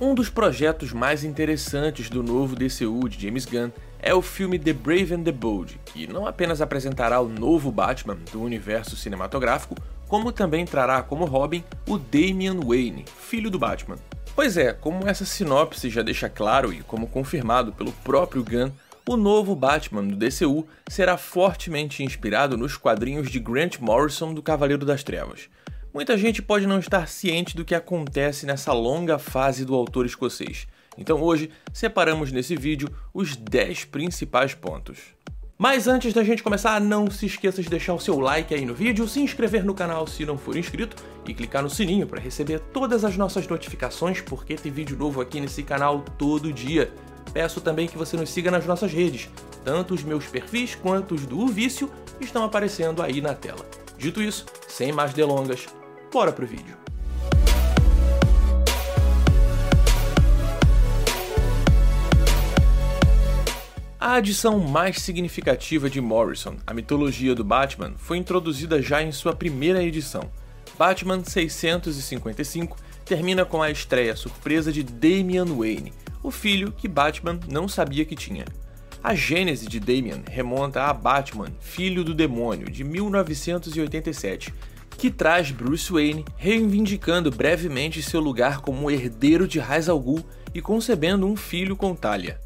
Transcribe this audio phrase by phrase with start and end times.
[0.00, 4.72] Um dos projetos mais interessantes do novo DCU de James Gunn é o filme The
[4.72, 9.74] Brave and the Bold, que não apenas apresentará o novo Batman do universo cinematográfico,
[10.06, 13.96] como também trará como Robin o Damian Wayne, filho do Batman.
[14.36, 18.70] Pois é, como essa sinopse já deixa claro e como confirmado pelo próprio Gunn,
[19.04, 24.86] o novo Batman do DCU será fortemente inspirado nos quadrinhos de Grant Morrison do Cavaleiro
[24.86, 25.48] das Trevas.
[25.92, 30.66] Muita gente pode não estar ciente do que acontece nessa longa fase do autor escocês,
[30.98, 34.98] então hoje separamos nesse vídeo os 10 principais pontos.
[35.56, 38.74] Mas antes da gente começar, não se esqueça de deixar o seu like aí no
[38.74, 40.96] vídeo, se inscrever no canal se não for inscrito
[41.26, 45.40] e clicar no sininho para receber todas as nossas notificações, porque tem vídeo novo aqui
[45.40, 46.92] nesse canal todo dia.
[47.32, 49.30] Peço também que você nos siga nas nossas redes,
[49.64, 53.66] tanto os meus perfis quanto os do Vício estão aparecendo aí na tela.
[53.98, 55.66] Dito isso, sem mais delongas,
[56.12, 56.76] bora pro vídeo.
[64.00, 69.34] A adição mais significativa de Morrison à mitologia do Batman foi introduzida já em sua
[69.34, 70.30] primeira edição.
[70.78, 77.68] Batman 655 termina com a estreia surpresa de Damian Wayne, o filho que Batman não
[77.68, 78.44] sabia que tinha.
[79.02, 84.52] A gênese de Damian remonta a Batman, Filho do Demônio, de 1987,
[84.98, 90.60] que traz Bruce Wayne reivindicando brevemente seu lugar como herdeiro de Ra's al Ghul e
[90.60, 92.40] concebendo um filho com Talia.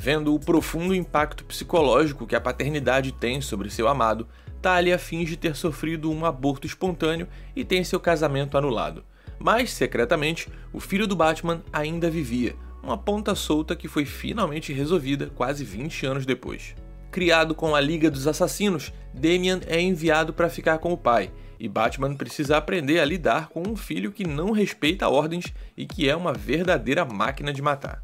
[0.00, 4.26] Vendo o profundo impacto psicológico que a paternidade tem sobre seu amado,
[4.62, 9.04] Talia finge ter sofrido um aborto espontâneo e tem seu casamento anulado.
[9.38, 15.30] Mas, secretamente, o filho do Batman ainda vivia, uma ponta solta que foi finalmente resolvida
[15.34, 16.74] quase 20 anos depois.
[17.10, 21.68] Criado com a Liga dos Assassinos, Damian é enviado para ficar com o pai, e
[21.68, 26.14] Batman precisa aprender a lidar com um filho que não respeita ordens e que é
[26.14, 28.02] uma verdadeira máquina de matar.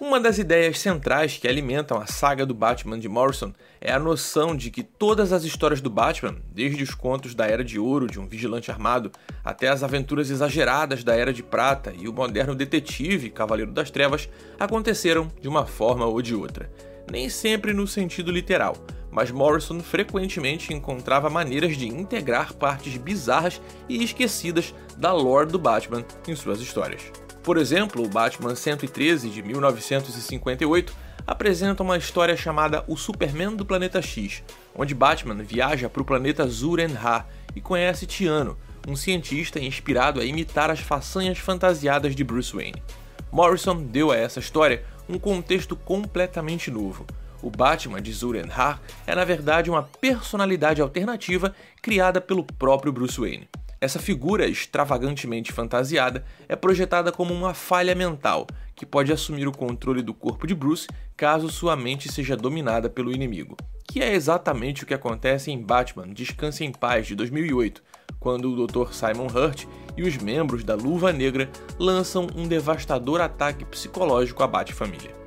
[0.00, 4.56] Uma das ideias centrais que alimentam a saga do Batman de Morrison é a noção
[4.56, 8.18] de que todas as histórias do Batman, desde os contos da Era de Ouro de
[8.18, 9.12] um vigilante armado,
[9.44, 14.28] até as aventuras exageradas da Era de Prata e o moderno detetive Cavaleiro das Trevas,
[14.58, 16.68] aconteceram de uma forma ou de outra.
[17.10, 18.76] Nem sempre no sentido literal,
[19.10, 26.04] mas Morrison frequentemente encontrava maneiras de integrar partes bizarras e esquecidas da lore do Batman
[26.26, 27.02] em suas histórias.
[27.42, 30.94] Por exemplo, o Batman 113 de 1958
[31.26, 34.42] apresenta uma história chamada O Superman do Planeta X,
[34.74, 38.56] onde Batman viaja para o planeta Zuren-Ha e conhece Tiano,
[38.88, 42.82] um cientista inspirado a imitar as façanhas fantasiadas de Bruce Wayne.
[43.30, 47.06] Morrison deu a essa história um contexto completamente novo.
[47.42, 53.48] O Batman de Zuren-Ha é na verdade uma personalidade alternativa criada pelo próprio Bruce Wayne.
[53.80, 58.46] Essa figura extravagantemente fantasiada é projetada como uma falha mental
[58.76, 60.86] que pode assumir o controle do corpo de Bruce
[61.16, 63.56] caso sua mente seja dominada pelo inimigo,
[63.88, 67.82] que é exatamente o que acontece em Batman Descanse em Paz de 2008,
[68.22, 68.92] quando o Dr.
[68.92, 69.66] Simon Hurt
[69.96, 75.20] e os membros da Luva Negra lançam um devastador ataque psicológico à Bat-família.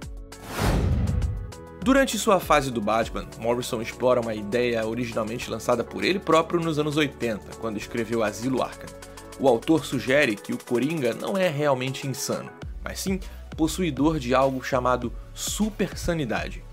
[1.83, 6.79] Durante sua fase do Batman, Morrison explora uma ideia originalmente lançada por ele próprio nos
[6.79, 8.89] anos 80, quando escreveu Asilo Arkham.
[9.39, 12.49] O autor sugere que o Coringa não é realmente insano,
[12.83, 13.19] mas sim
[13.55, 16.63] possuidor de algo chamado supersanidade.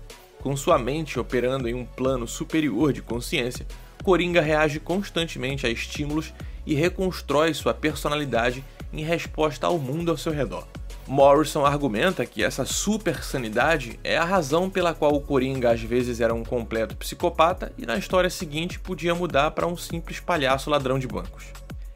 [0.41, 3.67] Com sua mente operando em um plano superior de consciência,
[4.03, 6.33] Coringa reage constantemente a estímulos
[6.65, 10.67] e reconstrói sua personalidade em resposta ao mundo ao seu redor.
[11.07, 16.19] Morrison argumenta que essa super sanidade é a razão pela qual o Coringa às vezes
[16.19, 20.99] era um completo psicopata e na história seguinte podia mudar para um simples palhaço ladrão
[20.99, 21.45] de bancos.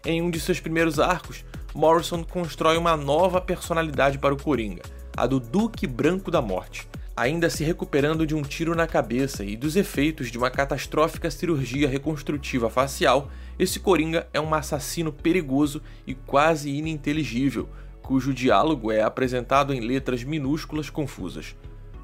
[0.05, 4.83] Em um de seus primeiros arcos, Morrison constrói uma nova personalidade para o Coringa,
[5.15, 9.57] a do Duque Branco da Morte, ainda se recuperando de um tiro na cabeça e
[9.57, 16.13] dos efeitos de uma catastrófica cirurgia reconstrutiva facial, esse Coringa é um assassino perigoso e
[16.13, 17.67] quase ininteligível,
[18.03, 21.55] cujo diálogo é apresentado em letras minúsculas confusas.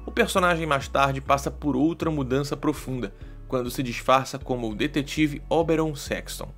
[0.04, 3.14] O personagem mais tarde passa por outra mudança profunda,
[3.46, 6.52] quando se disfarça como o detetive Oberon Sexton.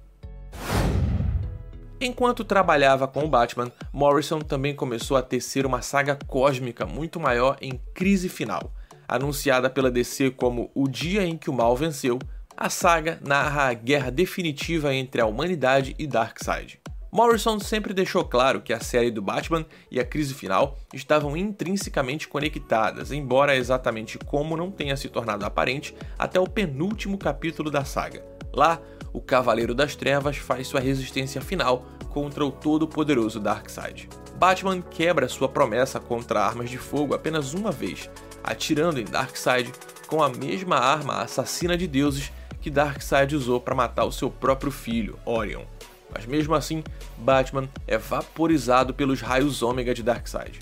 [2.00, 7.56] Enquanto trabalhava com o Batman, Morrison também começou a tecer uma saga cósmica muito maior
[7.60, 8.70] em Crise Final.
[9.08, 12.18] Anunciada pela DC como O Dia em que o Mal Venceu,
[12.54, 16.80] a saga narra a guerra definitiva entre a humanidade e Darkseid.
[17.10, 22.28] Morrison sempre deixou claro que a série do Batman e a crise final estavam intrinsecamente
[22.28, 28.22] conectadas, embora exatamente como não tenha se tornado aparente até o penúltimo capítulo da saga.
[28.52, 28.80] Lá,
[29.16, 34.10] o Cavaleiro das Trevas faz sua resistência final contra o todo-poderoso Darkseid.
[34.34, 38.10] Batman quebra sua promessa contra armas de fogo apenas uma vez,
[38.44, 39.72] atirando em Darkseid
[40.06, 42.30] com a mesma arma assassina de deuses
[42.60, 45.64] que Darkseid usou para matar o seu próprio filho, Orion.
[46.14, 46.84] Mas mesmo assim,
[47.16, 50.58] Batman é vaporizado pelos raios ômega de Darkseid.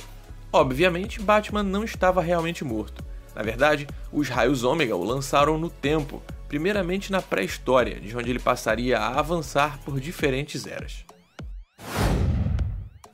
[0.52, 3.04] Obviamente, Batman não estava realmente morto.
[3.34, 6.22] Na verdade, os raios ômega o lançaram no tempo,
[6.54, 11.04] primeiramente na pré-história, de onde ele passaria a avançar por diferentes eras.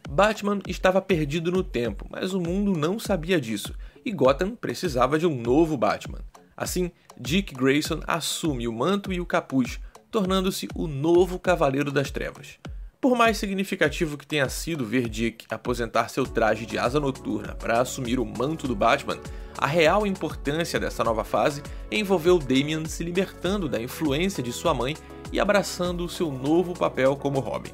[0.07, 5.27] Batman estava perdido no tempo, mas o mundo não sabia disso, e Gotham precisava de
[5.27, 6.21] um novo Batman.
[6.55, 12.59] Assim, Dick Grayson assume o manto e o capuz, tornando-se o novo Cavaleiro das Trevas.
[13.01, 17.81] Por mais significativo que tenha sido ver Dick aposentar seu traje de asa noturna para
[17.81, 19.19] assumir o manto do Batman,
[19.57, 24.95] a real importância dessa nova fase envolveu Damian se libertando da influência de sua mãe
[25.33, 27.73] e abraçando seu novo papel como Robin.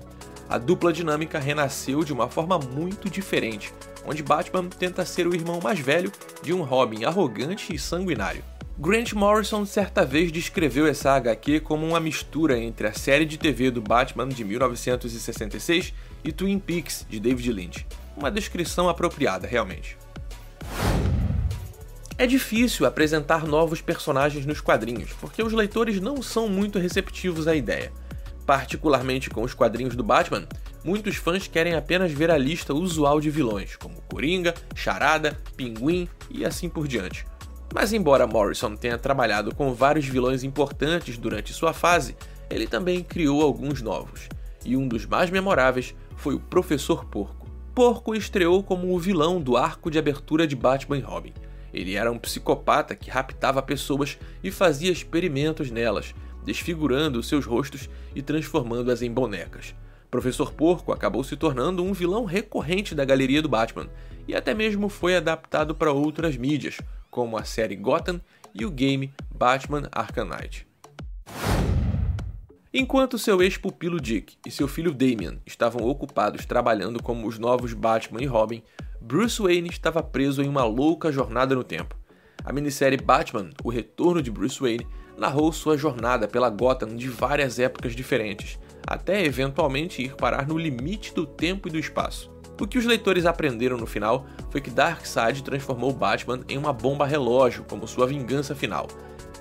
[0.49, 3.75] A dupla dinâmica renasceu de uma forma muito diferente,
[4.07, 8.45] onde Batman tenta ser o irmão mais velho de um Robin arrogante e sanguinário.
[8.79, 13.71] Grant Morrison certa vez descreveu essa HQ como uma mistura entre a série de TV
[13.71, 17.87] do Batman de 1966 e Twin Peaks de David Lynch.
[18.15, 19.97] Uma descrição apropriada, realmente.
[22.19, 27.57] É difícil apresentar novos personagens nos quadrinhos, porque os leitores não são muito receptivos à
[27.57, 27.91] ideia.
[28.45, 30.47] Particularmente com os quadrinhos do Batman,
[30.85, 36.45] muitos fãs querem apenas ver a lista usual de vilões, como Coringa, Charada, Pinguim e
[36.45, 37.25] assim por diante.
[37.79, 42.17] Mas embora Morrison tenha trabalhado com vários vilões importantes durante sua fase,
[42.49, 44.31] ele também criou alguns novos,
[44.65, 47.47] e um dos mais memoráveis foi o Professor Porco.
[47.75, 51.35] Porco estreou como o vilão do arco de abertura de Batman e Robin.
[51.71, 56.15] Ele era um psicopata que raptava pessoas e fazia experimentos nelas,
[56.47, 59.75] desfigurando seus rostos e transformando-as em bonecas.
[60.11, 63.91] Professor Porco acabou se tornando um vilão recorrente da galeria do Batman,
[64.27, 66.79] e até mesmo foi adaptado para outras mídias,
[67.17, 68.21] como a série Gotham
[68.55, 70.67] e o game Batman Arkham Knight.
[72.75, 78.21] Enquanto seu ex-pupilo Dick e seu filho Damian estavam ocupados trabalhando como os novos Batman
[78.21, 78.63] e Robin,
[79.01, 81.97] Bruce Wayne estava preso em uma louca jornada no tempo.
[82.45, 84.87] A minissérie Batman: O Retorno de Bruce Wayne
[85.17, 91.15] narrou sua jornada pela Gotham de várias épocas diferentes, até eventualmente ir parar no limite
[91.15, 92.36] do tempo e do espaço.
[92.59, 97.07] O que os leitores aprenderam no final foi que Darkseid transformou Batman em uma bomba
[97.07, 98.89] relógio como sua vingança final.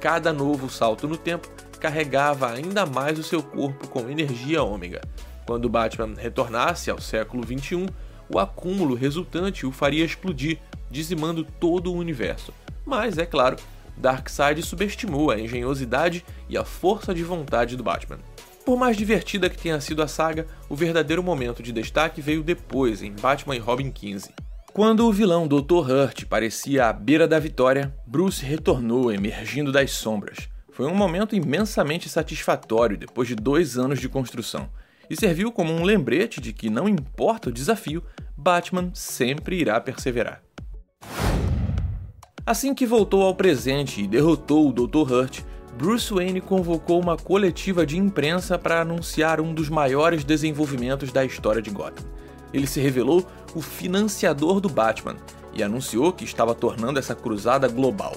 [0.01, 5.01] Cada novo salto no tempo carregava ainda mais o seu corpo com energia ômega.
[5.45, 7.87] Quando Batman retornasse ao século XXI,
[8.27, 10.59] o acúmulo resultante o faria explodir,
[10.89, 12.53] dizimando todo o universo.
[12.85, 13.55] Mas, é claro,
[13.95, 18.19] Darkseid subestimou a engenhosidade e a força de vontade do Batman.
[18.65, 23.03] Por mais divertida que tenha sido a saga, o verdadeiro momento de destaque veio depois,
[23.03, 24.31] em Batman e Robin 15.
[24.73, 25.87] Quando o vilão Dr.
[25.87, 30.49] Hurt parecia à beira da vitória, Bruce retornou emergindo das sombras.
[30.71, 34.67] Foi um momento imensamente satisfatório depois de dois anos de construção,
[35.07, 38.03] e serviu como um lembrete de que, não importa o desafio,
[38.35, 40.41] Batman sempre irá perseverar.
[42.43, 45.11] Assim que voltou ao presente e derrotou o Dr.
[45.11, 45.41] Hurt,
[45.77, 51.61] Bruce Wayne convocou uma coletiva de imprensa para anunciar um dos maiores desenvolvimentos da história
[51.61, 52.05] de Gotham.
[52.53, 55.17] Ele se revelou o financiador do Batman
[55.53, 58.15] e anunciou que estava tornando essa cruzada global.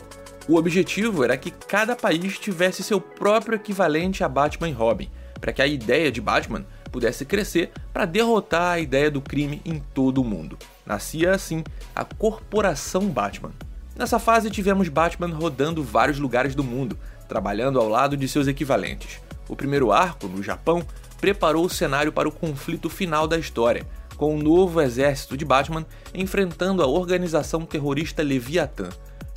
[0.48, 5.52] O objetivo era que cada país tivesse seu próprio equivalente a Batman e Robin, para
[5.52, 10.22] que a ideia de Batman pudesse crescer para derrotar a ideia do crime em todo
[10.22, 10.56] o mundo.
[10.86, 13.50] Nascia assim a Corporação Batman.
[13.96, 16.96] Nessa fase tivemos Batman rodando vários lugares do mundo,
[17.28, 19.20] trabalhando ao lado de seus equivalentes.
[19.48, 20.84] O primeiro arco, no Japão,
[21.20, 25.86] preparou o cenário para o conflito final da história, com o novo exército de Batman
[26.14, 28.88] enfrentando a organização terrorista Leviatã.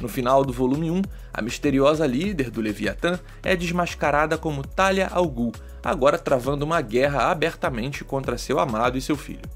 [0.01, 5.27] No final do volume 1, a misteriosa líder do Leviatã é desmascarada como Talia al
[5.27, 5.51] Ghul,
[5.83, 9.47] agora travando uma guerra abertamente contra seu amado e seu filho.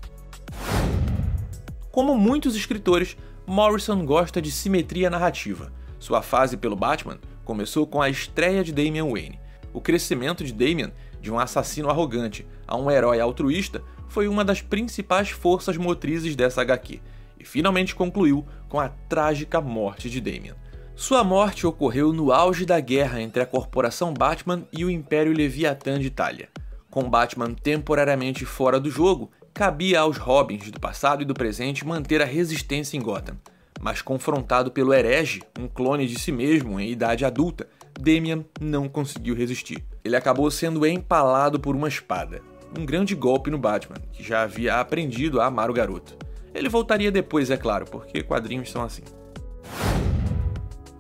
[1.92, 5.72] Como muitos escritores, Morrison gosta de simetria narrativa.
[6.00, 9.40] Sua fase pelo Batman começou com a estreia de Damian Wayne.
[9.74, 14.62] O crescimento de Damian, de um assassino arrogante a um herói altruísta, foi uma das
[14.62, 17.02] principais forças motrizes dessa HQ,
[17.40, 20.56] e finalmente concluiu com a trágica morte de Damian.
[20.96, 26.00] Sua morte ocorreu no auge da guerra entre a Corporação Batman e o Império Leviatã
[26.00, 26.50] de Itália.
[26.90, 32.22] Com Batman temporariamente fora do jogo, cabia aos Robins do passado e do presente manter
[32.22, 33.36] a resistência em Gotham
[33.82, 37.68] mas confrontado pelo herege, um clone de si mesmo em idade adulta,
[38.00, 39.84] Damian não conseguiu resistir.
[40.04, 42.42] ele acabou sendo empalado por uma espada.
[42.78, 46.18] Um grande golpe no Batman, que já havia aprendido a amar o garoto.
[46.54, 49.04] Ele voltaria depois, é claro, porque quadrinhos são assim.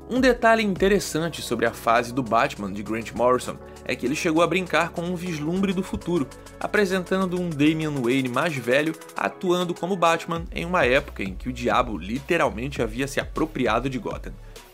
[0.07, 4.43] Um detalhe interessante sobre a fase do Batman de Grant Morrison é que ele chegou
[4.43, 6.27] a brincar com um vislumbre do futuro,
[6.59, 11.53] apresentando um Damian Wayne mais velho atuando como Batman em uma época em que o
[11.53, 14.33] diabo literalmente havia se apropriado de Gotham.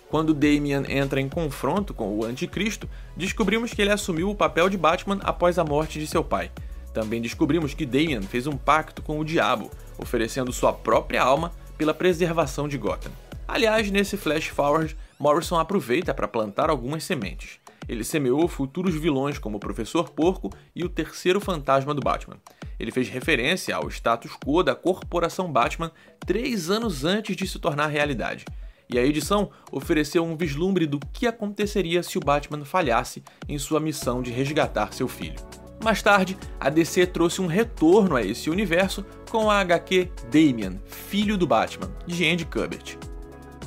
[0.09, 4.77] Quando Damian entra em confronto com o Anticristo, descobrimos que ele assumiu o papel de
[4.77, 6.51] Batman após a morte de seu pai.
[6.93, 11.93] Também descobrimos que Damian fez um pacto com o diabo, oferecendo sua própria alma pela
[11.93, 13.11] preservação de Gotham.
[13.47, 17.59] Aliás, nesse flash forward, Morrison aproveita para plantar algumas sementes.
[17.87, 22.37] Ele semeou futuros vilões como o Professor Porco e o terceiro fantasma do Batman.
[22.79, 25.91] Ele fez referência ao status quo da corporação Batman
[26.25, 28.45] três anos antes de se tornar realidade
[28.89, 33.79] e a edição ofereceu um vislumbre do que aconteceria se o Batman falhasse em sua
[33.79, 35.39] missão de resgatar seu filho.
[35.81, 41.37] Mais tarde, a DC trouxe um retorno a esse universo com a HQ Damian, Filho
[41.37, 43.10] do Batman, de Andy Kubert.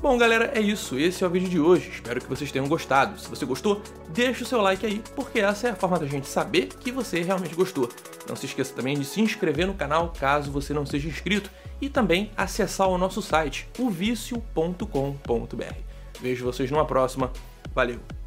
[0.04, 0.98] Bom, galera, é isso.
[0.98, 1.88] Esse é o vídeo de hoje.
[1.88, 3.18] Espero que vocês tenham gostado.
[3.18, 3.80] Se você gostou,
[4.10, 7.22] deixa o seu like aí, porque essa é a forma da gente saber que você
[7.22, 7.88] realmente gostou.
[8.28, 11.88] Não se esqueça também de se inscrever no canal caso você não seja inscrito e
[11.88, 14.84] também acessar o nosso site, ovicio.com.br.
[16.20, 17.32] Vejo vocês numa próxima.
[17.74, 18.23] Valeu!